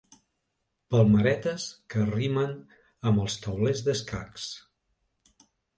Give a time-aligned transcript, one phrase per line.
[0.95, 2.57] Palmeretes que rimen
[3.11, 4.53] amb els taulers d'escacs.